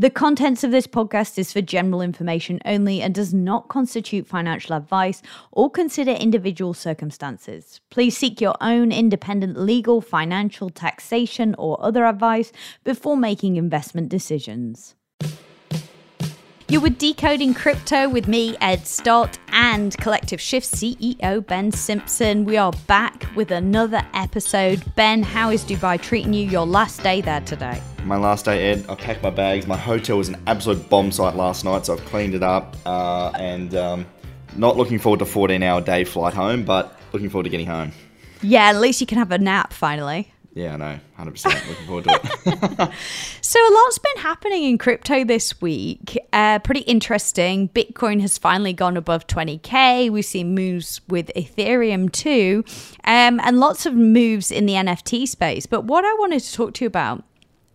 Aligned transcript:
The 0.00 0.10
contents 0.10 0.62
of 0.62 0.70
this 0.70 0.86
podcast 0.86 1.40
is 1.40 1.52
for 1.52 1.60
general 1.60 2.02
information 2.02 2.60
only 2.64 3.02
and 3.02 3.12
does 3.12 3.34
not 3.34 3.66
constitute 3.66 4.28
financial 4.28 4.76
advice 4.76 5.22
or 5.50 5.68
consider 5.68 6.12
individual 6.12 6.72
circumstances. 6.72 7.80
Please 7.90 8.16
seek 8.16 8.40
your 8.40 8.54
own 8.60 8.92
independent 8.92 9.58
legal, 9.58 10.00
financial, 10.00 10.70
taxation, 10.70 11.56
or 11.58 11.84
other 11.84 12.06
advice 12.06 12.52
before 12.84 13.16
making 13.16 13.56
investment 13.56 14.08
decisions. 14.08 14.94
You 16.68 16.80
were 16.80 16.90
decoding 16.90 17.52
crypto 17.52 18.08
with 18.08 18.28
me, 18.28 18.56
Ed 18.60 18.86
Stott, 18.86 19.36
and 19.48 19.96
Collective 19.96 20.40
Shift 20.40 20.72
CEO 20.72 21.44
Ben 21.44 21.72
Simpson. 21.72 22.44
We 22.44 22.56
are 22.56 22.72
back 22.86 23.26
with 23.34 23.50
another 23.50 24.06
episode. 24.14 24.80
Ben, 24.94 25.24
how 25.24 25.50
is 25.50 25.64
Dubai 25.64 26.00
treating 26.00 26.34
you 26.34 26.46
your 26.46 26.66
last 26.66 27.02
day 27.02 27.20
there 27.20 27.40
today? 27.40 27.82
My 28.08 28.16
last 28.16 28.46
day, 28.46 28.70
Ed, 28.70 28.86
I 28.88 28.94
packed 28.94 29.22
my 29.22 29.28
bags. 29.28 29.66
My 29.66 29.76
hotel 29.76 30.16
was 30.16 30.30
an 30.30 30.42
absolute 30.46 30.88
bomb 30.88 31.12
site 31.12 31.36
last 31.36 31.62
night, 31.62 31.84
so 31.84 31.92
I've 31.92 32.04
cleaned 32.06 32.34
it 32.34 32.42
up 32.42 32.74
uh, 32.86 33.32
and 33.38 33.74
um, 33.74 34.06
not 34.56 34.78
looking 34.78 34.98
forward 34.98 35.18
to 35.18 35.26
14 35.26 35.62
hour 35.62 35.82
day 35.82 36.04
flight 36.04 36.32
home, 36.32 36.64
but 36.64 36.98
looking 37.12 37.28
forward 37.28 37.44
to 37.44 37.50
getting 37.50 37.66
home. 37.66 37.92
Yeah, 38.40 38.70
at 38.70 38.76
least 38.76 39.02
you 39.02 39.06
can 39.06 39.18
have 39.18 39.30
a 39.30 39.36
nap 39.36 39.74
finally. 39.74 40.32
Yeah, 40.54 40.72
I 40.72 40.76
know, 40.78 41.00
100%. 41.18 41.68
Looking 41.68 41.86
forward 41.86 42.04
to 42.04 42.20
it. 42.22 42.92
so, 43.42 43.58
a 43.60 43.72
lot's 43.74 43.98
been 43.98 44.22
happening 44.22 44.64
in 44.64 44.78
crypto 44.78 45.22
this 45.22 45.60
week. 45.60 46.16
Uh, 46.32 46.60
pretty 46.60 46.80
interesting. 46.80 47.68
Bitcoin 47.68 48.22
has 48.22 48.38
finally 48.38 48.72
gone 48.72 48.96
above 48.96 49.26
20K. 49.26 50.08
We've 50.08 50.24
seen 50.24 50.54
moves 50.54 51.02
with 51.08 51.30
Ethereum 51.36 52.10
too, 52.10 52.64
um, 53.04 53.38
and 53.40 53.60
lots 53.60 53.84
of 53.84 53.92
moves 53.92 54.50
in 54.50 54.64
the 54.64 54.72
NFT 54.72 55.28
space. 55.28 55.66
But 55.66 55.84
what 55.84 56.06
I 56.06 56.14
wanted 56.14 56.40
to 56.40 56.52
talk 56.54 56.72
to 56.74 56.84
you 56.84 56.86
about 56.86 57.24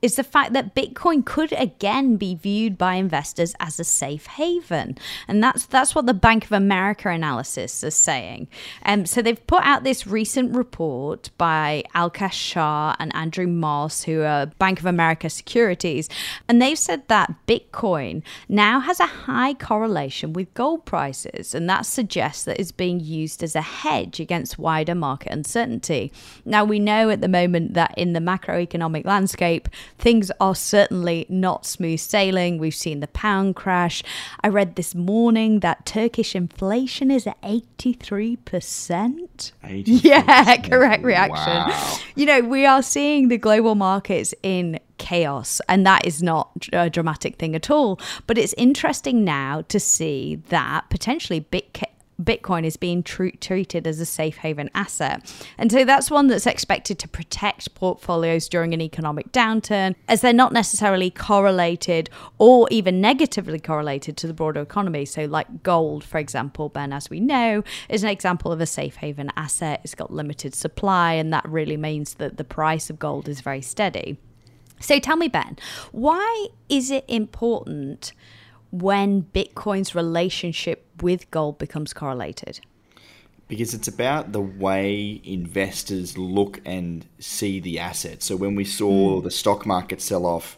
is 0.03 0.17
the 0.17 0.23
fact 0.23 0.52
that 0.52 0.75
Bitcoin 0.75 1.25
could 1.25 1.53
again 1.53 2.17
be 2.17 2.35
viewed 2.35 2.77
by 2.77 2.95
investors 2.95 3.55
as 3.61 3.80
a 3.80 3.85
safe 3.85 4.25
haven. 4.25 4.98
And 5.30 5.41
that's 5.41 5.66
that's 5.66 5.95
what 5.95 6.05
the 6.05 6.14
Bank 6.14 6.44
of 6.44 6.52
America 6.52 7.08
analysis 7.09 7.83
is 7.83 7.95
saying. 7.95 8.50
Um, 8.86 9.05
so 9.05 9.22
they've 9.22 9.47
put 9.47 9.64
out 9.64 9.86
this 9.86 10.05
recent 10.05 10.55
report 10.55 11.30
by 11.38 11.86
Alkesh 11.95 12.33
Shah 12.33 12.95
and 13.00 13.16
Andrew 13.16 13.47
Moss, 13.47 14.03
who 14.03 14.23
are 14.23 14.47
Bank 14.47 14.80
of 14.80 14.86
America 14.86 15.30
securities, 15.30 16.09
and 16.49 16.61
they've 16.61 16.77
said 16.77 17.08
that 17.08 17.33
Bitcoin 17.47 18.23
now 18.49 18.81
has 18.81 18.99
a 18.99 19.05
high 19.05 19.53
correlation 19.53 20.33
with 20.33 20.53
gold 20.53 20.83
prices, 20.83 21.55
and 21.55 21.70
that 21.70 21.86
suggests 21.86 22.44
that 22.44 22.59
it's 22.59 22.73
being 22.73 22.99
used 22.99 23.42
as 23.42 23.55
a 23.55 23.61
hedge 23.61 24.20
against 24.20 24.59
wider 24.59 24.95
market 24.95 25.31
uncertainty. 25.31 26.11
Now 26.44 26.66
we 26.66 26.80
know 26.80 27.09
at 27.09 27.22
the 27.22 27.30
moment 27.30 27.73
that 27.75 27.97
in 27.97 28.11
the 28.11 28.20
macroeconomic 28.20 29.05
landscape, 29.05 29.70
things 29.97 30.31
are 30.39 30.55
certainly 30.55 31.25
not 31.30 31.66
smooth 31.66 31.99
sailing. 31.99 32.58
We've 32.58 32.75
seen 32.75 32.99
the 32.99 33.08
pound 33.08 33.55
crash. 33.55 34.03
I 34.41 34.49
read 34.49 34.75
this 34.75 34.95
morning 34.95 35.59
that 35.61 35.86
Turkish 35.86 36.36
inflation 36.36 37.11
is 37.11 37.27
at 37.27 37.41
83%. 37.41 38.38
83%. 38.38 39.52
Yeah, 40.03 40.58
correct 40.64 41.03
reaction. 41.03 41.53
Wow. 41.53 41.97
You 42.16 42.25
know, 42.25 42.41
we 42.41 42.66
are 42.66 42.81
seeing 42.81 43.27
the 43.27 43.38
global 43.38 43.75
markets 43.75 44.33
in 44.44 44.80
chaos 44.97 45.59
and 45.67 45.86
that 45.86 46.05
is 46.05 46.23
not 46.23 46.67
a 46.71 46.89
dramatic 46.89 47.36
thing 47.36 47.55
at 47.55 47.69
all 47.69 47.99
but 48.25 48.38
it's 48.38 48.53
interesting 48.53 49.25
now 49.25 49.61
to 49.67 49.77
see 49.77 50.36
that 50.47 50.89
potentially 50.89 51.41
Bitcoin 51.41 51.83
Bitcoin 52.22 52.66
is 52.66 52.78
being 52.78 53.03
tr- 53.03 53.30
treated 53.39 53.88
as 53.88 54.00
a 54.00 54.06
safe 54.06 54.38
haven 54.38 54.69
asset. 54.75 55.33
And 55.58 55.72
so 55.72 55.86
that's 55.86 56.11
one 56.11 56.28
that's 56.28 56.47
expected 56.47 57.00
to 57.00 57.08
protect 57.08 57.73
portfolios 57.75 58.47
during 58.47 58.73
an 58.73 58.81
economic 58.81 59.31
downturn, 59.31 59.95
as 60.08 60.22
they're 60.22 60.33
not 60.33 60.53
necessarily 60.53 61.09
correlated 61.09 62.09
or 62.38 62.67
even 62.72 63.02
negatively 63.02 63.59
correlated 63.59 64.17
to 64.17 64.28
the 64.28 64.33
broader 64.33 64.61
economy. 64.61 65.05
So, 65.05 65.25
like 65.25 65.64
gold, 65.64 66.03
for 66.03 66.17
example, 66.17 66.70
Ben, 66.70 66.94
as 66.94 67.09
we 67.09 67.20
know, 67.20 67.64
is 67.89 68.03
an 68.03 68.09
example 68.09 68.52
of 68.52 68.61
a 68.61 68.66
safe 68.66 68.98
haven 68.98 69.31
asset. 69.36 69.81
It's 69.83 69.95
got 69.95 70.11
limited 70.11 70.55
supply, 70.55 71.14
and 71.14 71.33
that 71.33 71.48
really 71.48 71.77
means 71.77 72.16
that 72.16 72.37
the 72.37 72.43
price 72.43 72.89
of 72.89 72.99
gold 72.99 73.27
is 73.27 73.42
very 73.42 73.61
steady. 73.61 74.17
So, 74.80 74.99
tell 74.99 75.16
me, 75.16 75.27
Ben, 75.27 75.58
why 75.92 76.48
is 76.70 76.92
it 76.92 77.05
important? 77.08 78.14
When 78.73 79.22
Bitcoin's 79.36 79.94
relationship 79.94 80.88
with 81.00 81.30
gold 81.30 81.60
becomes 81.60 81.94
correlated? 81.94 82.60
Because 83.48 83.76
it's 83.76 83.88
about 83.88 84.32
the 84.32 84.42
way 84.42 85.22
investors 85.23 86.17
look 86.17 86.60
and 86.66 87.06
see 87.20 87.60
the 87.60 87.78
asset. 87.78 88.23
So 88.23 88.36
when 88.36 88.56
we 88.56 88.66
saw 88.66 89.20
mm. 89.20 89.23
the 89.23 89.30
stock 89.30 89.67
market 89.67 90.02
sell 90.02 90.26
off, 90.26 90.58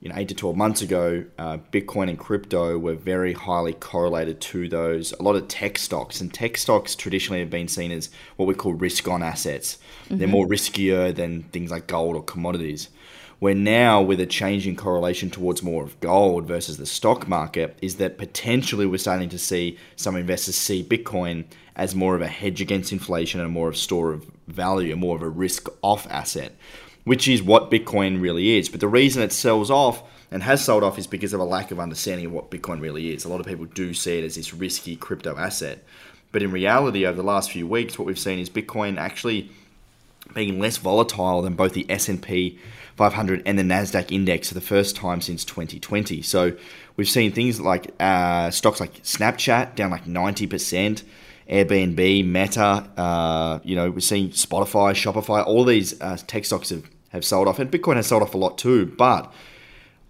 you 0.00 0.10
know, 0.10 0.16
eight 0.18 0.28
to 0.28 0.34
twelve 0.34 0.54
months 0.54 0.82
ago, 0.82 1.24
uh, 1.38 1.56
Bitcoin 1.72 2.10
and 2.10 2.18
crypto 2.18 2.78
were 2.78 2.94
very 2.94 3.32
highly 3.32 3.72
correlated 3.72 4.38
to 4.42 4.68
those. 4.68 5.12
A 5.12 5.22
lot 5.22 5.36
of 5.36 5.48
tech 5.48 5.78
stocks 5.78 6.20
and 6.20 6.34
tech 6.34 6.58
stocks 6.58 6.94
traditionally 6.94 7.40
have 7.40 7.48
been 7.48 7.68
seen 7.68 7.90
as 7.90 8.10
what 8.36 8.44
we 8.44 8.54
call 8.54 8.74
risk-on 8.74 9.22
assets. 9.22 9.78
Mm-hmm. 10.04 10.18
They're 10.18 10.28
more 10.28 10.46
riskier 10.46 11.14
than 11.14 11.44
things 11.44 11.70
like 11.70 11.86
gold 11.86 12.16
or 12.16 12.22
commodities 12.22 12.90
where 13.38 13.54
now 13.54 14.00
with 14.00 14.20
a 14.20 14.26
change 14.26 14.66
in 14.66 14.76
correlation 14.76 15.30
towards 15.30 15.62
more 15.62 15.84
of 15.84 15.98
gold 16.00 16.46
versus 16.46 16.78
the 16.78 16.86
stock 16.86 17.28
market 17.28 17.76
is 17.82 17.96
that 17.96 18.18
potentially 18.18 18.86
we're 18.86 18.96
starting 18.96 19.28
to 19.28 19.38
see 19.38 19.78
some 19.96 20.16
investors 20.16 20.56
see 20.56 20.82
Bitcoin 20.82 21.44
as 21.74 21.94
more 21.94 22.16
of 22.16 22.22
a 22.22 22.28
hedge 22.28 22.60
against 22.60 22.92
inflation 22.92 23.40
and 23.40 23.50
more 23.50 23.68
of 23.68 23.74
a 23.74 23.78
store 23.78 24.12
of 24.12 24.24
value 24.46 24.96
more 24.96 25.16
of 25.16 25.22
a 25.22 25.28
risk 25.28 25.68
off 25.82 26.06
asset, 26.10 26.52
which 27.04 27.28
is 27.28 27.42
what 27.42 27.70
Bitcoin 27.70 28.20
really 28.20 28.56
is. 28.56 28.68
But 28.68 28.80
the 28.80 28.88
reason 28.88 29.22
it 29.22 29.32
sells 29.32 29.70
off 29.70 30.02
and 30.30 30.42
has 30.42 30.64
sold 30.64 30.82
off 30.82 30.98
is 30.98 31.06
because 31.06 31.32
of 31.32 31.40
a 31.40 31.44
lack 31.44 31.70
of 31.70 31.80
understanding 31.80 32.26
of 32.26 32.32
what 32.32 32.50
Bitcoin 32.50 32.80
really 32.80 33.12
is. 33.12 33.24
A 33.24 33.28
lot 33.28 33.40
of 33.40 33.46
people 33.46 33.66
do 33.66 33.92
see 33.92 34.18
it 34.18 34.24
as 34.24 34.36
this 34.36 34.54
risky 34.54 34.96
crypto 34.96 35.36
asset. 35.36 35.84
But 36.32 36.42
in 36.42 36.50
reality, 36.50 37.06
over 37.06 37.16
the 37.16 37.22
last 37.22 37.50
few 37.50 37.66
weeks, 37.66 37.98
what 37.98 38.06
we've 38.06 38.18
seen 38.18 38.38
is 38.38 38.50
Bitcoin 38.50 38.98
actually 38.98 39.50
being 40.34 40.58
less 40.58 40.76
volatile 40.76 41.42
than 41.42 41.54
both 41.54 41.72
the 41.72 41.86
S&P 41.90 42.58
500 42.96 43.42
and 43.44 43.58
the 43.58 43.62
Nasdaq 43.62 44.10
index 44.10 44.48
for 44.48 44.54
the 44.54 44.60
first 44.60 44.96
time 44.96 45.20
since 45.20 45.44
2020. 45.44 46.22
So 46.22 46.56
we've 46.96 47.08
seen 47.08 47.32
things 47.32 47.60
like 47.60 47.94
uh, 48.00 48.50
stocks 48.50 48.80
like 48.80 49.02
Snapchat 49.02 49.74
down 49.74 49.90
like 49.90 50.06
90%, 50.06 51.02
Airbnb, 51.50 52.26
Meta. 52.26 52.88
Uh, 52.96 53.60
you 53.64 53.76
know, 53.76 53.90
we're 53.90 54.00
seeing 54.00 54.30
Spotify, 54.30 54.92
Shopify. 54.92 55.46
All 55.46 55.64
these 55.64 56.00
uh, 56.00 56.16
tech 56.26 56.44
stocks 56.44 56.70
have 56.70 56.88
have 57.10 57.24
sold 57.24 57.48
off, 57.48 57.58
and 57.58 57.70
Bitcoin 57.70 57.96
has 57.96 58.06
sold 58.08 58.22
off 58.22 58.34
a 58.34 58.38
lot 58.38 58.58
too. 58.58 58.86
But 58.86 59.32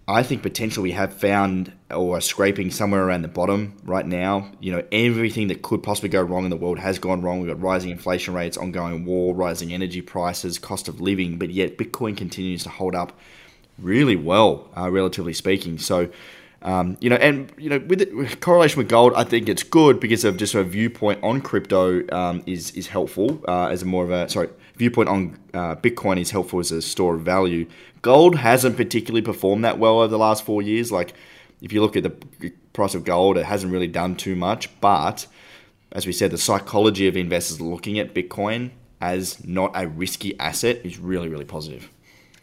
I 0.09 0.23
think 0.23 0.41
potentially 0.41 0.83
we 0.83 0.91
have 0.91 1.13
found 1.13 1.73
or 1.91 2.17
are 2.17 2.21
scraping 2.21 2.71
somewhere 2.71 3.03
around 3.03 3.23
the 3.23 3.27
bottom 3.27 3.75
right 3.83 4.05
now. 4.05 4.51
You 4.61 4.71
know, 4.71 4.83
everything 4.89 5.49
that 5.49 5.61
could 5.61 5.83
possibly 5.83 6.07
go 6.07 6.21
wrong 6.21 6.45
in 6.45 6.49
the 6.49 6.55
world 6.55 6.79
has 6.79 6.97
gone 6.97 7.21
wrong. 7.21 7.41
We've 7.41 7.49
got 7.49 7.61
rising 7.61 7.89
inflation 7.89 8.33
rates, 8.33 8.55
ongoing 8.55 9.03
war, 9.03 9.35
rising 9.35 9.73
energy 9.73 10.01
prices, 10.01 10.59
cost 10.59 10.87
of 10.87 11.01
living, 11.01 11.37
but 11.37 11.49
yet 11.49 11.77
Bitcoin 11.77 12.15
continues 12.15 12.63
to 12.63 12.69
hold 12.69 12.95
up 12.95 13.19
really 13.77 14.15
well, 14.15 14.69
uh, 14.77 14.89
relatively 14.89 15.33
speaking. 15.33 15.77
So, 15.77 16.09
um, 16.61 16.97
you 17.01 17.09
know, 17.09 17.17
and 17.17 17.51
you 17.57 17.69
know, 17.69 17.79
with, 17.79 18.01
it, 18.01 18.15
with, 18.15 18.39
correlation 18.39 18.77
with 18.77 18.87
gold, 18.87 19.13
I 19.13 19.25
think 19.25 19.49
it's 19.49 19.63
good 19.63 19.99
because 19.99 20.23
of 20.23 20.37
just 20.37 20.55
a 20.55 20.63
viewpoint 20.63 21.21
on 21.21 21.41
crypto 21.41 22.03
um, 22.15 22.43
is 22.45 22.71
is 22.71 22.87
helpful 22.87 23.43
uh, 23.47 23.67
as 23.67 23.83
a 23.83 23.85
more 23.85 24.05
of 24.05 24.11
a 24.11 24.29
sorry 24.29 24.49
viewpoint 24.77 25.09
on 25.09 25.39
uh, 25.53 25.75
Bitcoin 25.75 26.19
is 26.19 26.31
helpful 26.31 26.59
as 26.59 26.71
a 26.71 26.81
store 26.81 27.15
of 27.15 27.21
value. 27.21 27.67
Gold 28.01 28.37
hasn't 28.37 28.77
particularly 28.77 29.21
performed 29.21 29.65
that 29.65 29.79
well 29.79 29.99
over 29.99 30.07
the 30.07 30.17
last 30.17 30.45
four 30.45 30.61
years. 30.61 30.91
Like, 30.91 31.13
if 31.61 31.73
you 31.73 31.81
look 31.81 31.95
at 31.95 32.03
the 32.03 32.51
price 32.73 32.95
of 32.95 33.03
gold, 33.03 33.37
it 33.37 33.45
hasn't 33.45 33.73
really 33.73 33.87
done 33.87 34.15
too 34.15 34.35
much. 34.35 34.79
But 34.79 35.27
as 35.91 36.05
we 36.05 36.13
said, 36.13 36.31
the 36.31 36.37
psychology 36.37 37.07
of 37.07 37.17
investors 37.17 37.59
looking 37.59 37.99
at 37.99 38.13
Bitcoin 38.13 38.71
as 39.01 39.43
not 39.45 39.71
a 39.75 39.87
risky 39.87 40.39
asset 40.39 40.85
is 40.85 40.97
really, 40.99 41.27
really 41.27 41.45
positive. 41.45 41.89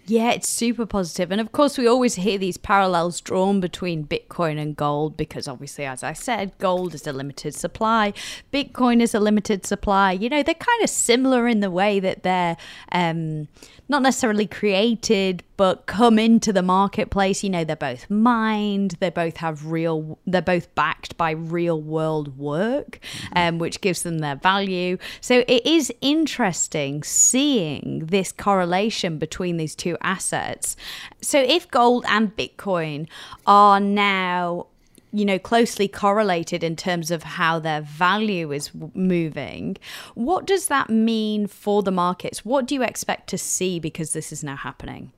Yeah, 0.07 0.33
it's 0.33 0.49
super 0.49 0.85
positive. 0.85 1.33
And 1.33 1.41
of 1.41 1.53
course, 1.53 1.79
we 1.79 1.87
always 1.87 2.17
hear 2.17 2.37
these 2.37 2.59
parallels 2.59 3.23
drawn 3.23 3.61
between 3.61 4.07
Bitcoin 4.07 4.61
and 4.61 4.77
gold 4.77 5.17
because, 5.17 5.49
obviously, 5.49 5.87
as 5.87 6.03
I 6.03 6.12
said, 6.12 6.53
gold 6.59 6.95
is 6.95 7.06
a 7.06 7.12
limited 7.12 7.55
supply, 7.55 8.12
Bitcoin 8.53 9.01
is 9.01 9.15
a 9.15 9.21
limited 9.21 9.65
supply. 9.65 10.12
You 10.12 10.29
know, 10.29 10.43
they're 10.43 10.55
kind 10.55 10.83
of 10.83 10.91
similar 10.91 11.49
in 11.49 11.61
the 11.61 11.71
way 11.71 12.01
that 12.01 12.23
they're. 12.23 12.56
Um, 12.93 13.49
not 13.89 14.03
necessarily 14.03 14.47
created, 14.47 15.43
but 15.56 15.87
come 15.87 16.19
into 16.19 16.53
the 16.53 16.62
marketplace. 16.62 17.43
You 17.43 17.51
know, 17.51 17.65
they're 17.65 17.77
both 17.77 18.11
mined, 18.11 18.97
they 19.01 19.11
both 19.11 19.37
have 19.39 19.67
real, 19.67 20.19
they're 20.27 20.43
both 20.43 20.75
backed 20.75 21.17
by 21.17 21.33
real 21.33 21.81
world 21.81 22.39
work, 22.39 23.01
mm-hmm. 23.01 23.39
um, 23.39 23.59
which 23.59 23.81
gives 23.81 24.03
them 24.03 24.19
their 24.19 24.37
value. 24.37 24.99
So 25.21 25.45
it 25.47 25.65
is 25.67 25.93
interesting 26.01 27.03
seeing 27.03 28.06
this 28.06 28.33
correlation 28.33 29.19
between 29.19 29.56
these 29.56 29.75
two 29.75 29.97
assets. 30.01 30.77
So 31.21 31.41
if 31.41 31.71
gold 31.71 32.05
and 32.09 32.35
Bitcoin 32.37 33.09
are 33.47 33.81
now 33.81 34.67
you 35.12 35.25
know 35.25 35.39
closely 35.39 35.87
correlated 35.87 36.65
in 36.65 36.75
terms 36.75 37.12
of 37.12 37.23
how 37.23 37.61
their 37.61 37.81
value 37.81 38.50
is 38.50 38.71
moving 38.95 39.77
what 40.15 40.45
does 40.45 40.67
that 40.67 40.91
mean 40.91 41.47
for 41.47 41.85
the 41.85 41.93
markets 41.93 42.45
what 42.45 42.67
do 42.67 42.75
you 42.75 42.83
expect 42.83 43.29
to 43.29 43.39
see 43.39 43.79
because 43.79 44.12
this 44.12 44.33
is 44.33 44.43
now 44.43 44.57
happening 44.57 45.12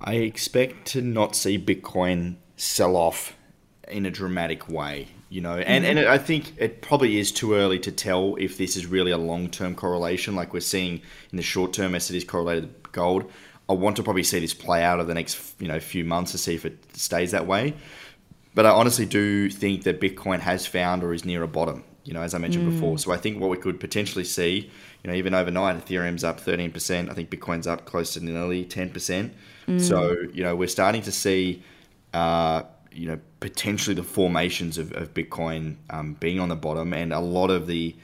i 0.00 0.14
expect 0.14 0.86
to 0.86 1.00
not 1.00 1.34
see 1.34 1.58
bitcoin 1.58 2.36
sell 2.56 2.96
off 2.96 3.34
in 3.88 4.06
a 4.06 4.10
dramatic 4.10 4.68
way, 4.68 5.08
you 5.28 5.40
know. 5.40 5.58
And 5.58 5.84
mm-hmm. 5.84 5.98
and 5.98 6.08
I 6.08 6.18
think 6.18 6.54
it 6.58 6.82
probably 6.82 7.18
is 7.18 7.32
too 7.32 7.54
early 7.54 7.78
to 7.80 7.92
tell 7.92 8.36
if 8.36 8.58
this 8.58 8.76
is 8.76 8.86
really 8.86 9.10
a 9.10 9.18
long 9.18 9.48
term 9.48 9.74
correlation, 9.74 10.34
like 10.34 10.52
we're 10.52 10.60
seeing 10.60 11.00
in 11.30 11.36
the 11.36 11.42
short 11.42 11.72
term 11.72 11.94
as 11.94 12.10
it 12.10 12.16
is 12.16 12.24
correlated 12.24 12.64
with 12.64 12.92
gold. 12.92 13.30
I 13.68 13.72
want 13.72 13.96
to 13.96 14.02
probably 14.02 14.24
see 14.24 14.40
this 14.40 14.52
play 14.52 14.82
out 14.82 15.00
over 15.00 15.06
the 15.06 15.14
next 15.14 15.54
you 15.60 15.68
know 15.68 15.80
few 15.80 16.04
months 16.04 16.32
to 16.32 16.38
see 16.38 16.54
if 16.54 16.64
it 16.64 16.96
stays 16.96 17.30
that 17.32 17.46
way. 17.46 17.74
But 18.54 18.66
I 18.66 18.70
honestly 18.70 19.06
do 19.06 19.50
think 19.50 19.82
that 19.82 20.00
Bitcoin 20.00 20.38
has 20.40 20.64
found 20.64 21.02
or 21.02 21.12
is 21.12 21.24
near 21.24 21.42
a 21.42 21.48
bottom. 21.48 21.82
You 22.04 22.12
know, 22.12 22.22
as 22.22 22.34
I 22.34 22.38
mentioned 22.38 22.68
mm. 22.68 22.72
before. 22.72 22.98
So 22.98 23.12
I 23.12 23.16
think 23.16 23.40
what 23.40 23.50
we 23.50 23.56
could 23.56 23.80
potentially 23.80 24.24
see, 24.24 24.70
you 25.02 25.10
know, 25.10 25.16
even 25.16 25.34
overnight, 25.34 25.76
Ethereum's 25.84 26.22
up 26.22 26.40
13%. 26.40 27.10
I 27.10 27.14
think 27.14 27.30
Bitcoin's 27.30 27.66
up 27.66 27.86
close 27.86 28.12
to 28.14 28.24
nearly 28.24 28.64
10%. 28.64 29.30
Mm. 29.66 29.80
So, 29.80 30.16
you 30.32 30.42
know, 30.42 30.54
we're 30.54 30.68
starting 30.68 31.02
to 31.02 31.12
see, 31.12 31.62
uh, 32.12 32.64
you 32.92 33.06
know, 33.06 33.18
potentially 33.40 33.94
the 33.94 34.02
formations 34.02 34.76
of, 34.76 34.92
of 34.92 35.14
Bitcoin 35.14 35.76
um, 35.90 36.14
being 36.20 36.40
on 36.40 36.50
the 36.50 36.56
bottom 36.56 36.92
and 36.92 37.12
a 37.12 37.20
lot 37.20 37.50
of 37.50 37.66
the 37.66 37.96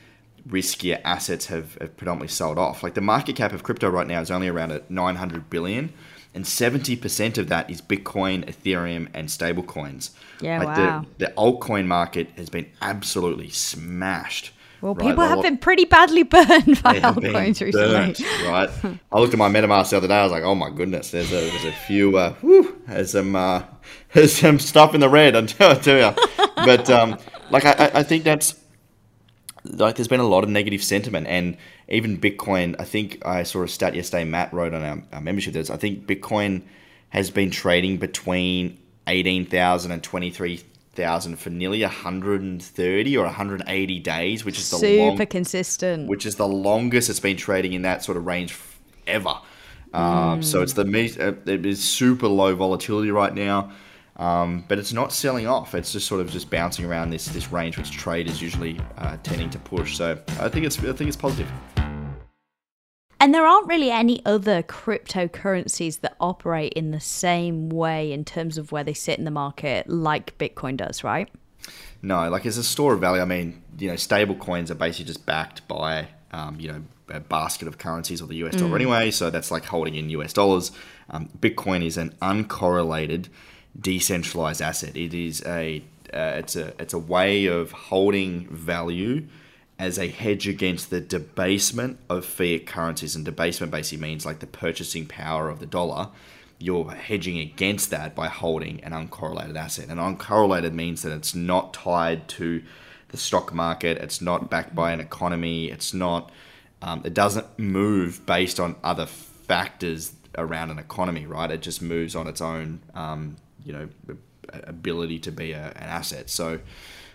riskier 0.49 1.01
assets 1.05 1.47
have, 1.47 1.75
have 1.77 1.97
predominantly 1.97 2.29
sold 2.29 2.59
off. 2.59 2.83
Like 2.83 2.95
the 2.95 3.01
market 3.01 3.37
cap 3.37 3.53
of 3.53 3.63
crypto 3.63 3.89
right 3.89 4.07
now 4.07 4.21
is 4.21 4.31
only 4.31 4.49
around 4.49 4.73
at 4.73 4.91
900 4.91 5.51
billion 5.51 5.93
and 6.35 6.45
70% 6.45 7.39
of 7.39 7.49
that 7.49 7.69
is 7.69 7.83
Bitcoin, 7.83 8.45
Ethereum, 8.45 9.09
and 9.15 9.29
stablecoins. 9.29 10.11
Yeah, 10.41 10.59
like 10.63 10.77
wow. 10.77 11.07
The, 11.19 11.27
the 11.27 11.33
altcoin 11.33 11.87
market 11.87 12.31
has 12.37 12.49
been 12.49 12.71
absolutely 12.81 13.51
smashed. 13.51 14.53
Well, 14.81 14.95
right? 14.95 15.09
people 15.09 15.25
like 15.25 15.35
have 15.35 15.43
been 15.43 15.59
pretty 15.59 15.85
badly 15.85 16.23
burned 16.25 16.83
by 16.83 17.01
altcoins 17.01 17.61
recently. 17.61 17.75
Burnt, 17.75 18.21
right? 18.47 18.71
I 19.13 19.19
looked 19.19 19.35
at 19.35 19.39
my 19.39 19.49
MetaMask 19.49 19.91
the 19.91 19.97
other 19.97 20.09
day. 20.09 20.15
I 20.15 20.23
was 20.23 20.33
like, 20.33 20.45
"Oh 20.45 20.55
my 20.55 20.71
goodness, 20.71 21.11
there's 21.11 21.31
a 21.33 21.51
there's 21.51 21.65
a 21.65 21.73
few, 21.73 22.17
uh, 22.17 22.33
whew, 22.35 22.81
there's 22.87 23.11
some 23.11 23.37
uh, 23.37 23.65
there's 24.15 24.33
some 24.33 24.59
stuff 24.59 24.95
in 24.95 25.01
the 25.01 25.09
red." 25.09 25.37
I 25.37 25.45
tell, 25.47 26.15
you, 26.15 26.15
but 26.57 26.89
um, 26.89 27.19
like 27.51 27.67
I, 27.67 27.91
I 27.97 28.03
think 28.03 28.25
that's 28.25 28.55
like 29.65 29.97
there's 29.97 30.09
been 30.09 30.21
a 30.21 30.29
lot 30.29 30.45
of 30.45 30.51
negative 30.51 30.83
sentiment 30.83 31.27
and 31.27 31.57
even 31.89 32.19
Bitcoin. 32.19 32.77
I 32.79 32.85
think 32.85 33.25
I 33.27 33.43
saw 33.43 33.63
a 33.63 33.69
stat 33.69 33.95
yesterday. 33.95 34.25
Matt 34.25 34.53
wrote 34.53 34.75
on 34.75 34.83
our, 34.83 35.03
our 35.13 35.21
membership. 35.21 35.55
There's 35.55 35.71
I 35.71 35.77
think 35.77 36.07
Bitcoin 36.07 36.63
has 37.11 37.31
been 37.31 37.51
trading 37.51 37.99
between 37.99 38.79
eighteen 39.07 39.47
thousand 39.47 39.93
and 39.93 40.03
twenty 40.03 40.31
three 40.31 40.63
thousand 40.95 41.37
for 41.37 41.51
nearly 41.51 41.83
130 41.83 43.17
or 43.17 43.25
180 43.25 43.99
days, 44.01 44.45
which 44.45 44.59
is 44.59 44.71
the 44.71 44.77
super 44.77 45.17
long, 45.17 45.27
consistent. 45.27 46.09
Which 46.09 46.27
is 46.27 46.37
the 46.37 46.49
longest 46.49 47.09
it's 47.09 47.21
been 47.21 47.37
trading 47.37 47.73
in 47.73 47.83
that 47.83 48.05
sort 48.05 48.17
of 48.17 48.27
range 48.27 48.59
ever. 49.07 49.37
Um, 49.93 50.41
mm. 50.41 50.45
So 50.45 50.63
it's 50.63 50.75
the 50.75 50.83
uh, 50.83 51.51
it 51.51 51.67
is 51.67 51.83
super 51.83 52.29
low 52.29 52.55
volatility 52.55 53.11
right 53.11 53.35
now. 53.35 53.73
Um, 54.21 54.65
but 54.69 54.79
it's 54.79 54.93
not 54.93 55.15
selling 55.15 55.47
off. 55.47 55.75
It's 55.75 55.93
just 55.93 56.07
sort 56.07 56.21
of 56.21 56.31
just 56.31 56.51
bouncing 56.51 56.85
around 56.85 57.09
this 57.09 57.27
this 57.29 57.51
range, 57.51 57.79
which 57.79 57.91
trade 57.91 58.29
is 58.29 58.43
usually 58.43 58.79
uh, 58.99 59.17
tending 59.23 59.49
to 59.51 59.59
push. 59.59 59.97
So 59.97 60.19
I 60.39 60.49
think 60.51 60.67
it's 60.67 60.79
I 60.79 60.93
think 60.93 61.09
it's 61.09 61.17
positive. 61.17 61.51
And 63.19 63.35
there 63.35 63.47
aren't 63.47 63.67
really 63.67 63.91
any 63.91 64.25
other 64.25 64.63
cryptocurrencies 64.63 66.01
that 66.01 66.17
operate 66.21 66.75
in 66.75 66.91
the 66.91 67.01
same 67.01 67.69
way 67.69 68.13
in 68.13 68.25
terms 68.25 68.57
of 68.57 68.73
where 68.73 68.85
they 68.85 68.95
sit 68.95 69.19
in 69.19 69.25
the 69.25 69.31
market, 69.31 69.89
like 69.91 70.37
Bitcoin 70.39 70.77
does, 70.77 71.03
right? 71.05 71.29
No, 72.01 72.31
like 72.31 72.47
as 72.47 72.57
a 72.57 72.65
store 72.65 72.95
of 72.95 73.01
value. 73.01 73.21
I 73.21 73.27
mean, 73.27 73.63
you 73.79 73.89
know, 73.89 73.97
stable 73.97 74.35
coins 74.35 74.71
are 74.71 74.75
basically 74.75 75.07
just 75.07 75.27
backed 75.27 75.67
by, 75.69 76.09
um, 76.33 76.59
you 76.59 76.73
know, 76.73 76.83
a 77.09 77.21
basket 77.21 77.69
of 77.69 77.77
currencies 77.77 78.23
or 78.23 78.27
the 78.27 78.37
US 78.37 78.57
dollar 78.57 78.73
mm. 78.73 78.77
anyway. 78.77 79.11
So 79.11 79.31
that's 79.31 79.51
like 79.51 79.67
holding 79.67 79.97
in 79.97 80.09
US 80.11 80.33
dollars. 80.33 80.73
Um, 81.11 81.29
Bitcoin 81.39 81.85
is 81.85 81.99
an 81.99 82.15
uncorrelated 82.23 83.29
decentralized 83.79 84.63
asset. 84.63 84.97
It 84.97 85.15
is 85.15 85.43
a 85.47 85.83
uh, 86.13 86.35
it's 86.37 86.57
a 86.57 86.73
it's 86.81 86.95
a 86.95 86.99
way 86.99 87.47
of 87.47 87.73
holding 87.73 88.49
value 88.49 89.27
as 89.79 89.99
a 89.99 90.09
hedge 90.09 90.47
against 90.47 90.91
the 90.91 91.01
debasement 91.01 91.99
of 92.09 92.25
fiat 92.25 92.67
currencies. 92.67 93.17
And 93.17 93.25
debasement 93.25 93.73
basically 93.73 94.07
means 94.07 94.27
like 94.27 94.41
the 94.41 94.47
purchasing 94.47 95.07
power 95.07 95.49
of 95.49 95.59
the 95.59 95.67
dollar. 95.67 96.09
You're 96.59 96.91
hedging 96.91 97.39
against 97.39 97.89
that 97.91 98.15
by 98.15 98.29
holding 98.29 98.85
an 98.85 98.93
uncorrelated 98.93 99.57
asset. 99.57 99.89
And 99.89 99.99
uncorrelated 99.99 100.75
means 100.75 101.01
that 101.03 101.13
it's 101.13 101.35
not 101.35 101.73
tied 101.73 102.29
to 102.29 102.63
the 103.09 103.17
stock 103.17 103.55
market. 103.55 103.97
It's 103.99 104.21
not 104.21 104.51
backed 104.51 104.75
by 104.75 104.93
an 104.93 105.01
economy. 105.01 105.71
It's 105.71 105.95
not. 105.95 106.31
Um, 106.83 107.03
it 107.05 107.15
doesn't 107.15 107.59
move 107.59 108.25
based 108.27 108.59
on 108.61 108.77
other 108.83 109.07
factors 109.07 110.13
around 110.37 110.71
an 110.71 110.79
economy, 110.79 111.27
right? 111.27 111.51
It 111.51 111.63
just 111.63 111.83
moves 111.83 112.15
on 112.15 112.27
its 112.27 112.41
own 112.41 112.81
um, 112.95 113.37
you 113.65 113.73
know 113.73 113.89
ability 114.53 115.19
to 115.21 115.33
be 115.33 115.53
a, 115.53 115.67
an 115.77 115.89
asset. 115.89 116.31
So 116.31 116.61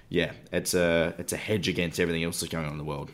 yeah, 0.09 0.33
it's 0.51 0.74
a 0.74 1.13
it's 1.18 1.33
a 1.33 1.38
hedge 1.38 1.68
against 1.68 2.00
everything 2.00 2.24
else 2.24 2.39
that's 2.39 2.51
going 2.51 2.65
on 2.65 2.71
in 2.74 2.77
the 2.77 2.83
world. 2.83 3.12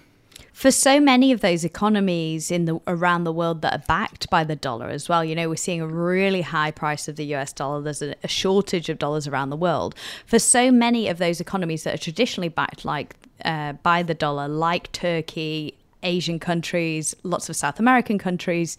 For 0.54 0.70
so 0.70 1.00
many 1.00 1.32
of 1.32 1.42
those 1.42 1.64
economies 1.64 2.52
in 2.52 2.66
the 2.66 2.80
around 2.86 3.24
the 3.24 3.32
world 3.32 3.62
that 3.64 3.74
are 3.74 3.84
backed 3.88 4.30
by 4.30 4.44
the 4.44 4.56
dollar 4.56 4.90
as 4.90 5.10
well, 5.10 5.24
you 5.24 5.34
know, 5.34 5.50
we're 5.50 5.56
seeing 5.56 5.82
a 5.82 5.88
really 5.88 6.42
high 6.42 6.72
price 6.72 7.08
of 7.08 7.16
the 7.16 7.26
US 7.36 7.54
dollar. 7.54 7.82
There's 7.82 8.02
a, 8.02 8.16
a 8.24 8.28
shortage 8.28 8.90
of 8.90 9.00
dollars 9.00 9.28
around 9.28 9.50
the 9.50 9.58
world. 9.58 9.96
For 10.26 10.40
so 10.40 10.72
many 10.72 11.08
of 11.08 11.18
those 11.18 11.40
economies 11.40 11.84
that 11.84 11.96
are 11.96 12.04
traditionally 12.04 12.50
backed 12.50 12.86
like 12.86 13.16
uh, 13.46 13.74
by 13.74 14.04
the 14.04 14.14
dollar, 14.14 14.48
like 14.48 14.92
Turkey, 14.92 15.76
Asian 16.04 16.40
countries, 16.40 17.16
lots 17.24 17.50
of 17.50 17.56
South 17.56 17.80
American 17.80 18.18
countries, 18.18 18.78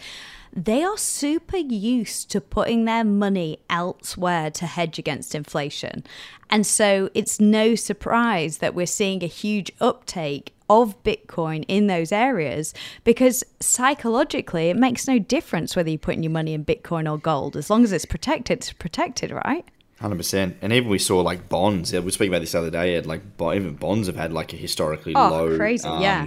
they 0.55 0.83
are 0.83 0.99
super 0.99 1.57
used 1.57 2.31
to 2.31 2.41
putting 2.41 2.85
their 2.85 3.05
money 3.05 3.59
elsewhere 3.71 4.51
to 4.51 4.67
hedge 4.67 4.99
against 4.99 5.35
inflation. 5.35 6.05
And 6.51 6.67
so 6.67 7.09
it's 7.15 7.41
no 7.41 7.75
surprise 7.75 8.59
that 8.59 8.75
we're 8.75 8.87
seeing 8.87 9.23
a 9.23 9.29
huge 9.29 9.73
uptake 9.81 10.53
of 10.69 11.03
Bitcoin 11.03 11.65
in 11.69 11.87
those 11.87 12.13
areas 12.13 12.75
because 13.05 13.45
psychologically 13.61 14.71
it 14.71 14.77
makes 14.77 15.07
no 15.07 15.19
difference 15.19 15.75
whether 15.75 15.91
you're 15.91 15.99
putting 15.99 16.23
your 16.23 16.33
money 16.33 16.55
in 16.55 16.65
Bitcoin 16.65 17.11
or 17.11 17.19
gold. 17.19 17.57
As 17.57 17.71
long 17.71 17.85
as 17.85 17.93
it's 17.93 18.05
protected, 18.05 18.59
it's 18.59 18.73
protected, 18.73 19.31
right? 19.31 19.65
Hundred 20.01 20.17
percent, 20.17 20.57
and 20.61 20.73
even 20.73 20.89
we 20.89 20.99
saw 20.99 21.21
like 21.21 21.49
bonds. 21.49 21.93
Yeah, 21.93 22.01
we 22.01 22.07
were 22.07 22.11
speaking 22.11 22.33
about 22.33 22.41
this 22.41 22.53
the 22.53 22.59
other 22.59 22.71
day. 22.71 23.01
Like 23.03 23.23
even 23.41 23.77
bonds 23.77 24.09
have 24.09 24.17
had 24.17 24.33
like 24.33 24.53
a 24.53 24.57
historically 24.57 25.15
oh, 25.15 25.29
low, 25.29 25.57
crazy, 25.57 25.87
um, 25.87 26.03
yeah, 26.03 26.27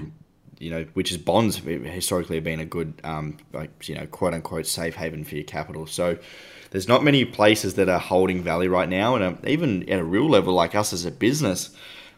you 0.60 0.69
know, 0.69 0.86
which 0.94 1.12
is 1.12 1.18
bonds 1.18 1.57
historically 1.57 2.38
have 2.38 2.44
been 2.44 2.60
a 2.60 2.66
good, 2.66 2.94
um, 3.04 3.38
like, 3.54 3.88
you 3.88 3.96
know, 3.96 4.06
quote 4.07 4.34
unquote 4.34 4.66
safe 4.66 4.96
haven 4.96 5.24
for 5.24 5.36
your 5.36 5.44
capital. 5.44 5.86
So 5.86 6.18
there's 6.72 6.88
not 6.88 7.04
many 7.04 7.25
places 7.25 7.75
that 7.75 7.90
are 7.90 8.00
holding 8.00 8.42
value 8.42 8.69
right 8.69 8.90
now. 8.90 9.16
And 9.16 9.24
um, 9.24 9.40
even 9.46 9.88
at 9.90 10.00
a 10.00 10.04
real 10.04 10.30
level, 10.30 10.54
like 10.54 10.75
us 10.75 10.94
as 10.94 11.06
a 11.06 11.12
business, 11.12 11.69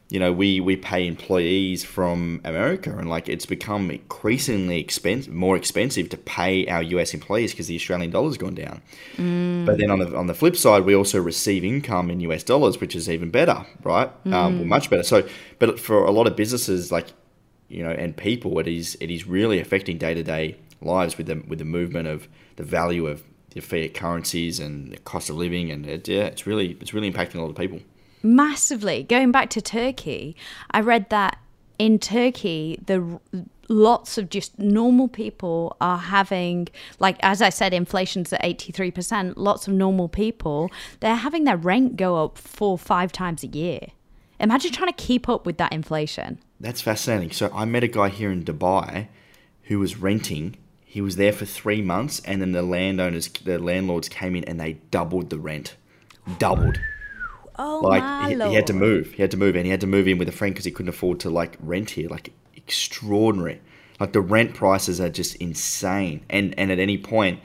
you 0.10 0.20
know, 0.20 0.32
we, 0.32 0.62
we 0.62 0.78
pay 0.78 1.06
employees 1.06 1.84
from 1.84 2.40
America 2.46 2.96
and 2.98 3.10
like 3.10 3.28
it's 3.28 3.46
become 3.46 3.92
increasingly 3.92 4.80
expensive, 4.80 5.34
more 5.34 5.58
expensive 5.58 6.10
to 6.10 6.18
pay 6.18 6.66
our 6.68 6.82
US 6.82 7.14
employees 7.14 7.52
because 7.52 7.68
the 7.68 7.76
Australian 7.76 8.12
dollar's 8.12 8.38
gone 8.38 8.56
down. 8.56 8.82
Mm. 9.18 9.66
But 9.66 9.78
then 9.80 9.92
on 9.92 10.00
the, 10.00 10.16
on 10.16 10.28
the 10.28 10.34
flip 10.34 10.56
side, 10.56 10.86
we 10.86 10.96
also 10.96 11.20
receive 11.20 11.66
income 11.66 12.10
in 12.10 12.22
US 12.22 12.44
dollars, 12.44 12.80
which 12.80 12.96
is 12.96 13.10
even 13.10 13.32
better, 13.32 13.66
right? 13.84 14.10
Mm. 14.24 14.34
Um, 14.34 14.58
well, 14.60 14.68
much 14.68 14.90
better. 14.90 15.04
So, 15.04 15.28
but 15.60 15.78
for 15.78 16.06
a 16.06 16.12
lot 16.12 16.26
of 16.26 16.38
businesses, 16.38 16.90
like 16.90 17.08
you 17.70 17.84
know, 17.84 17.92
and 17.92 18.16
people, 18.16 18.60
it 18.60 18.68
is 18.68 18.98
it 19.02 19.12
is 19.12 19.28
really 19.28 19.60
affecting 19.60 19.98
day 19.98 20.14
to 20.14 20.24
day 20.24 20.58
lives 20.82 21.18
with 21.18 21.28
the 21.28 21.44
with 21.48 21.60
the 21.60 21.66
movement 21.66 22.08
of 22.08 22.28
the 22.56 22.64
value 22.64 23.08
of 23.08 23.24
the 23.52 23.62
fiat 23.62 23.94
currencies 23.94 24.60
and 24.60 24.92
the 24.92 24.98
cost 24.98 25.30
of 25.30 25.36
living, 25.36 25.72
and 25.72 25.86
it, 25.86 26.08
yeah, 26.08 26.26
it's 26.26 26.48
really 26.48 26.78
it's 26.82 26.94
really 26.94 27.12
impacting 27.12 27.36
a 27.36 27.42
lot 27.42 27.50
of 27.50 27.56
people. 27.56 27.80
Massively. 28.24 29.04
Going 29.04 29.32
back 29.32 29.50
to 29.52 29.62
Turkey, 29.62 30.36
I 30.72 30.82
read 30.82 31.10
that 31.10 31.38
in 31.78 32.00
Turkey, 32.00 32.80
the 32.86 33.20
lots 33.70 34.18
of 34.18 34.30
just 34.30 34.58
normal 34.58 35.08
people 35.08 35.76
are 35.82 35.98
having 35.98 36.70
like 37.00 37.18
as 37.22 37.42
i 37.42 37.50
said 37.50 37.74
inflation's 37.74 38.32
at 38.32 38.42
83% 38.42 39.34
lots 39.36 39.68
of 39.68 39.74
normal 39.74 40.08
people 40.08 40.72
they're 41.02 41.16
having 41.16 41.44
their 41.44 41.58
rent 41.58 41.98
go 41.98 42.24
up 42.24 42.38
four 42.38 42.78
five 42.78 43.12
times 43.12 43.44
a 43.44 43.48
year 43.48 43.88
imagine 44.40 44.72
trying 44.72 44.88
to 44.88 44.96
keep 44.96 45.28
up 45.28 45.46
with 45.46 45.58
that 45.58 45.74
inflation 45.74 46.40
that's 46.60 46.82
fascinating. 46.82 47.32
So 47.32 47.52
I 47.54 47.66
met 47.66 47.84
a 47.84 47.88
guy 47.88 48.10
here 48.10 48.32
in 48.32 48.44
Dubai 48.44 49.08
who 49.64 49.80
was 49.80 49.98
renting. 49.98 50.58
He 50.86 51.02
was 51.02 51.16
there 51.16 51.34
for 51.34 51.46
three 51.46 51.82
months, 51.82 52.22
and 52.26 52.42
then 52.42 52.54
the 52.54 52.64
landowners, 52.64 53.28
the 53.28 53.60
landlords 53.60 54.10
came 54.10 54.36
in 54.36 54.44
and 54.46 54.60
they 54.60 54.74
doubled 54.90 55.30
the 55.30 55.38
rent, 55.38 55.76
doubled. 56.40 56.80
Oh 57.60 57.80
like 57.80 58.04
my 58.04 58.30
he, 58.30 58.36
Lord. 58.36 58.50
he 58.50 58.56
had 58.56 58.68
to 58.68 58.74
move. 58.74 59.12
He 59.14 59.22
had 59.22 59.32
to 59.32 59.38
move, 59.38 59.56
and 59.56 59.66
he 59.66 59.72
had 59.72 59.82
to 59.82 59.88
move 59.88 60.08
in 60.08 60.18
with 60.18 60.30
a 60.30 60.32
friend 60.32 60.54
because 60.54 60.66
he 60.66 60.72
couldn't 60.72 60.90
afford 60.90 61.20
to 61.22 61.30
like 61.30 61.58
rent 61.60 61.92
here. 61.92 62.08
Like 62.10 62.32
extraordinary. 62.56 63.62
Like 64.00 64.14
the 64.14 64.22
rent 64.22 64.54
prices 64.54 65.02
are 65.02 65.10
just 65.10 65.36
insane, 65.38 66.24
and 66.30 66.54
and 66.58 66.72
at 66.72 66.80
any 66.80 66.98
point, 66.98 67.40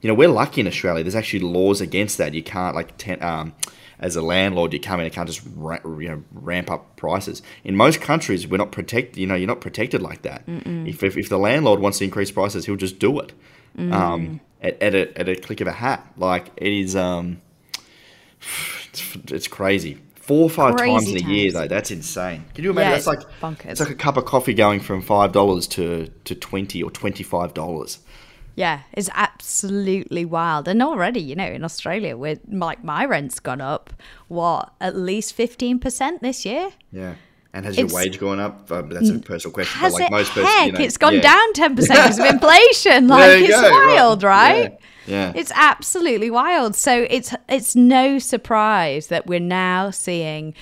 you 0.00 0.08
know, 0.08 0.14
we're 0.14 0.28
lucky 0.28 0.60
in 0.60 0.66
Australia. 0.66 1.04
There's 1.04 1.14
actually 1.14 1.40
laws 1.40 1.80
against 1.80 2.18
that. 2.18 2.32
You 2.32 2.42
can't 2.42 2.74
like 2.74 2.96
ten, 2.96 3.22
um, 3.22 3.54
as 4.00 4.16
a 4.16 4.22
landlord, 4.22 4.72
you 4.72 4.80
come 4.80 5.00
in 5.00 5.06
and 5.06 5.14
can't 5.14 5.28
just 5.28 5.42
ra- 5.56 5.78
you 5.84 6.08
know 6.08 6.22
ramp 6.32 6.70
up 6.70 6.96
prices. 6.96 7.42
In 7.64 7.76
most 7.76 8.00
countries, 8.00 8.46
we're 8.46 8.56
not 8.58 8.72
protected. 8.72 9.16
You 9.16 9.26
know, 9.26 9.34
you're 9.34 9.48
not 9.48 9.60
protected 9.60 10.02
like 10.02 10.22
that. 10.22 10.42
If, 10.46 11.02
if, 11.02 11.16
if 11.16 11.28
the 11.28 11.38
landlord 11.38 11.80
wants 11.80 11.98
to 11.98 12.04
increase 12.04 12.30
prices, 12.30 12.66
he'll 12.66 12.76
just 12.76 12.98
do 12.98 13.18
it 13.20 13.32
um, 13.78 14.40
at, 14.62 14.80
at, 14.82 14.94
a, 14.94 15.18
at 15.18 15.28
a 15.28 15.36
click 15.36 15.60
of 15.60 15.66
a 15.66 15.72
hat. 15.72 16.06
Like 16.16 16.50
it 16.56 16.72
is. 16.72 16.94
Um, 16.96 17.40
It's, 18.90 19.16
it's 19.32 19.48
crazy. 19.48 19.98
Four 20.14 20.44
or 20.44 20.50
five 20.50 20.76
Crazy 20.76 20.92
times 20.92 21.08
in 21.08 21.16
a 21.16 21.32
year, 21.32 21.52
though. 21.52 21.66
That's 21.68 21.90
insane. 21.90 22.44
Can 22.54 22.64
you 22.64 22.70
imagine? 22.70 22.90
Yeah, 22.90 22.94
that's 22.96 23.06
like 23.06 23.20
bonkers. 23.40 23.70
it's 23.70 23.80
like 23.80 23.90
a 23.90 23.94
cup 23.94 24.16
of 24.18 24.26
coffee 24.26 24.52
going 24.52 24.80
from 24.80 25.00
five 25.00 25.32
dollars 25.32 25.66
to 25.68 26.08
to 26.24 26.34
twenty 26.34 26.82
or 26.82 26.90
twenty 26.90 27.22
five 27.22 27.54
dollars. 27.54 27.98
Yeah, 28.58 28.80
it's 28.92 29.08
absolutely 29.14 30.24
wild. 30.24 30.66
And 30.66 30.82
already, 30.82 31.20
you 31.20 31.36
know, 31.36 31.46
in 31.46 31.62
Australia, 31.62 32.16
where 32.16 32.38
like 32.50 32.82
my 32.82 33.04
rent's 33.04 33.38
gone 33.38 33.60
up, 33.60 33.92
what, 34.26 34.72
at 34.80 34.96
least 34.96 35.36
15% 35.38 36.20
this 36.20 36.44
year? 36.44 36.70
Yeah. 36.90 37.14
And 37.54 37.64
has 37.64 37.78
It's- 37.78 37.92
your 37.92 37.96
wage 37.96 38.18
gone 38.18 38.40
up? 38.40 38.70
Uh, 38.70 38.82
that's 38.82 39.10
a 39.10 39.20
personal 39.20 39.54
question. 39.54 39.78
Has 39.80 39.92
but 39.92 40.00
like 40.00 40.10
it? 40.10 40.12
most 40.12 40.30
Heck, 40.32 40.44
pers- 40.44 40.66
you 40.66 40.72
know, 40.72 40.80
it's 40.80 40.96
gone 40.96 41.14
yeah. 41.14 41.20
down 41.20 41.52
10% 41.52 41.76
because 41.76 42.18
of 42.18 42.26
inflation. 42.34 43.06
Like, 43.06 43.42
it's 43.42 43.60
go, 43.60 43.70
wild, 43.70 44.22
right? 44.24 44.76
Yeah. 45.06 45.32
It's 45.34 45.52
absolutely 45.54 46.30
wild. 46.30 46.74
So 46.74 47.06
it's 47.08 47.34
it's 47.48 47.74
no 47.74 48.18
surprise 48.18 49.06
that 49.06 49.26
we're 49.26 49.40
now 49.40 49.90
seeing 49.90 50.52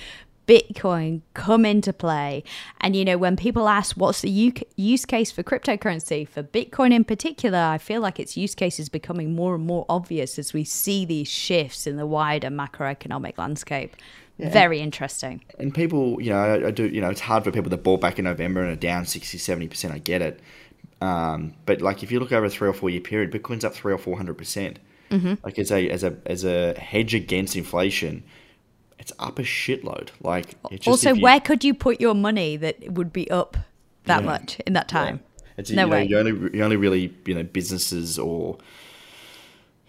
Bitcoin 0.47 1.21
come 1.33 1.65
into 1.65 1.91
play. 1.91 2.43
And 2.79 2.95
you 2.95 3.03
know, 3.03 3.17
when 3.17 3.35
people 3.35 3.67
ask 3.67 3.95
what's 3.97 4.21
the 4.21 4.53
use 4.75 5.05
case 5.05 5.31
for 5.31 5.43
cryptocurrency, 5.43 6.27
for 6.27 6.41
Bitcoin 6.41 6.93
in 6.93 7.03
particular, 7.03 7.59
I 7.59 7.77
feel 7.77 8.01
like 8.01 8.19
its 8.19 8.37
use 8.37 8.55
case 8.55 8.79
is 8.79 8.89
becoming 8.89 9.35
more 9.35 9.55
and 9.55 9.65
more 9.65 9.85
obvious 9.89 10.39
as 10.39 10.53
we 10.53 10.63
see 10.63 11.05
these 11.05 11.27
shifts 11.27 11.85
in 11.85 11.97
the 11.97 12.05
wider 12.05 12.49
macroeconomic 12.49 13.37
landscape. 13.37 13.95
Very 14.39 14.79
interesting. 14.81 15.43
and 15.57 15.73
people, 15.73 16.21
you 16.21 16.29
know, 16.29 16.37
I, 16.37 16.67
I 16.67 16.71
do, 16.71 16.87
you 16.87 17.01
know, 17.01 17.09
it's 17.09 17.21
hard 17.21 17.43
for 17.43 17.51
people 17.51 17.71
that 17.71 17.81
bought 17.81 18.01
back 18.01 18.19
in 18.19 18.25
November 18.25 18.61
and 18.61 18.71
are 18.71 18.75
down 18.75 19.07
60, 19.07 19.35
70%. 19.35 19.91
I 19.91 19.97
get 19.97 20.21
it. 20.21 20.39
Um, 21.01 21.55
but 21.65 21.81
like 21.81 22.03
if 22.03 22.11
you 22.11 22.19
look 22.19 22.31
over 22.31 22.45
a 22.45 22.49
three 22.49 22.69
or 22.69 22.73
four 22.73 22.91
year 22.91 23.01
period, 23.01 23.31
Bitcoin's 23.31 23.65
up 23.65 23.73
three 23.73 23.93
or 23.93 23.97
400%. 23.97 24.37
percent 24.37 24.79
Mm-hmm. 25.09 25.35
Like 25.43 25.57
as 25.57 25.71
a, 25.71 25.89
as 25.89 26.03
a, 26.03 26.17
as 26.25 26.43
a 26.43 26.77
hedge 26.77 27.13
against 27.13 27.55
inflation, 27.55 28.23
it's 28.99 29.13
up 29.19 29.39
a 29.39 29.43
shitload. 29.43 30.09
Like 30.21 30.55
it's 30.71 30.85
just 30.85 30.87
also, 30.87 31.13
you- 31.13 31.21
where 31.21 31.39
could 31.39 31.63
you 31.63 31.73
put 31.73 32.01
your 32.01 32.15
money 32.15 32.57
that 32.57 32.91
would 32.93 33.13
be 33.13 33.29
up 33.31 33.57
that 34.05 34.21
Yeah. 34.21 34.25
much 34.25 34.59
in 34.65 34.73
that 34.73 34.87
time? 34.87 35.19
It's, 35.57 35.71
No 35.71 35.83
you 35.83 35.87
know, 35.89 35.95
way. 35.95 36.05
You 36.05 36.19
only, 36.19 36.57
you 36.57 36.63
only 36.63 36.75
really, 36.77 37.13
you 37.25 37.33
know, 37.33 37.43
businesses 37.43 38.19
or, 38.19 38.57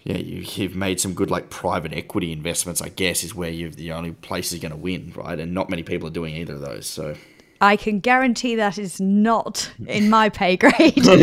yeah, 0.05 0.17
you, 0.17 0.43
you've 0.55 0.75
made 0.75 0.99
some 1.01 1.13
good 1.13 1.31
like 1.31 1.51
private 1.51 1.93
equity 1.93 2.33
investments. 2.33 2.81
I 2.81 2.89
guess 2.89 3.23
is 3.23 3.35
where 3.35 3.51
you've 3.51 3.77
the 3.77 3.93
only 3.93 4.13
place 4.13 4.53
is 4.53 4.61
going 4.61 4.73
to 4.73 4.79
win, 4.79 5.13
right? 5.15 5.39
And 5.39 5.53
not 5.53 5.69
many 5.69 5.83
people 5.83 6.09
are 6.09 6.13
doing 6.13 6.35
either 6.37 6.55
of 6.55 6.61
those. 6.63 6.87
So 6.87 7.15
I 7.61 7.77
can 7.77 8.01
guarantee 8.01 8.55
that 8.55 8.79
is 8.79 8.99
not 9.01 9.71
in 9.87 10.09
my 10.09 10.31
pay 10.31 10.57
grade. 10.63 11.05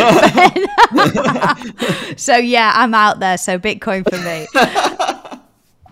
so 2.17 2.35
yeah, 2.37 2.71
I'm 2.75 2.93
out 2.93 3.19
there. 3.19 3.37
So 3.37 3.57
Bitcoin 3.57 4.07
for 4.07 4.17
me. 4.17 4.45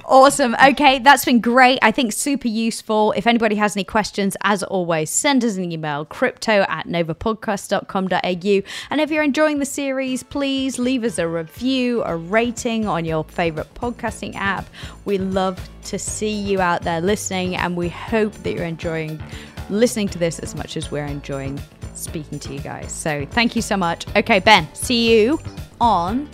Awesome. 0.06 0.56
Okay, 0.56 1.00
that's 1.00 1.24
been 1.24 1.40
great. 1.40 1.80
I 1.82 1.92
think 1.92 2.12
super 2.12 2.48
useful. 2.48 3.14
If 3.14 3.26
anybody 3.26 3.56
has 3.56 3.76
any 3.76 3.86
questions, 3.86 4.36
as 4.44 4.62
always, 4.62 5.10
send 5.10 5.46
us 5.46 5.56
an 5.56 5.72
email 5.72 6.06
crypto 6.06 6.66
at 6.68 6.88
novapodcast.com.au. 6.88 8.70
And 8.90 9.02
if 9.02 9.12
you're 9.12 9.24
enjoying 9.24 9.60
the 9.60 9.66
series, 9.66 10.22
please 10.24 10.78
leave 10.78 11.04
us 11.04 11.20
a 11.20 11.28
review, 11.28 12.04
a 12.04 12.16
rating 12.18 12.86
on 12.86 13.06
your 13.06 13.24
favorite 13.24 13.74
podcasting 13.76 14.36
app. 14.36 14.66
We 15.06 15.18
love 15.18 15.70
to 15.86 15.98
see 15.98 16.34
you 16.34 16.60
out 16.60 16.82
there 16.82 17.00
listening, 17.00 17.56
and 17.56 17.78
we 17.78 17.90
hope 17.90 18.34
that 18.44 18.54
you're 18.54 18.66
enjoying 18.66 19.22
listening 19.70 20.10
to 20.10 20.18
this 20.18 20.40
as 20.40 20.54
much 20.54 20.76
as 20.76 20.92
we're 20.92 21.06
enjoying 21.06 21.62
speaking 21.94 22.40
to 22.40 22.54
you 22.54 22.60
guys. 22.60 22.92
So 22.92 23.26
thank 23.32 23.56
you 23.56 23.62
so 23.62 23.78
much. 23.78 24.06
Okay, 24.16 24.40
Ben, 24.40 24.68
see 24.74 25.14
you 25.18 25.40
on 25.80 26.30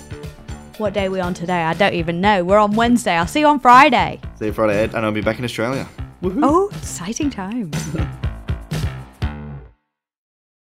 what 0.79 0.93
day 0.93 1.07
are 1.07 1.11
we 1.11 1.19
on 1.19 1.33
today? 1.33 1.61
I 1.63 1.73
don't 1.73 1.93
even 1.93 2.21
know. 2.21 2.43
We're 2.43 2.57
on 2.57 2.75
Wednesday. 2.75 3.13
I'll 3.13 3.27
see 3.27 3.41
you 3.41 3.47
on 3.47 3.59
Friday. 3.59 4.19
see 4.37 4.45
you 4.45 4.53
Friday, 4.53 4.79
Ed, 4.79 4.95
and 4.95 5.05
I'll 5.05 5.11
be 5.11 5.21
back 5.21 5.37
in 5.37 5.45
Australia. 5.45 5.87
Oh, 6.23 6.69
exciting 6.73 7.29
times. 7.29 7.75